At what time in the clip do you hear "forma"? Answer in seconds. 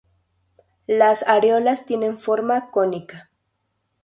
2.17-2.71